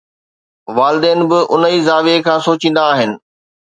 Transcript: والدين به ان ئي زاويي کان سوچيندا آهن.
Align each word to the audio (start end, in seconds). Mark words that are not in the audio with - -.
والدين 0.77 1.19
به 1.29 1.39
ان 1.53 1.61
ئي 1.69 1.77
زاويي 1.87 2.17
کان 2.25 2.39
سوچيندا 2.47 2.81
آهن. 2.93 3.11